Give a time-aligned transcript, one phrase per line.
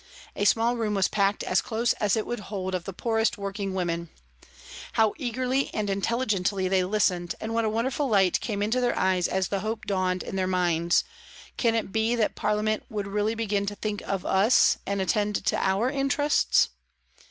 [0.35, 3.69] A small room was packed as close as it would hold of the poorest working
[3.69, 5.13] 236 PRISONS AND PRISONERS women.
[5.13, 5.13] How
[5.59, 9.49] eagerly and intelligently they listened, and what a wonderful light came into their eyes as
[9.49, 11.03] the hope dawned in their minds:"
[11.57, 15.55] Can it be that Parliament would really begin to think of us and attend to
[15.57, 16.69] our interests